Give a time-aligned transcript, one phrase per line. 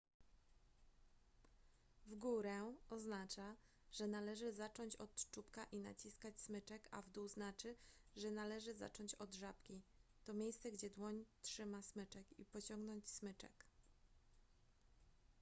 [2.05, 3.55] w górę oznacza
[3.91, 7.75] że należy zacząć od czubka i naciskać smyczek a w dół znaczy
[8.15, 9.81] że należy zacząć od żabki
[10.25, 13.65] to miejsce gdzie dłoń trzyma smyczek i pociągnąć smyczek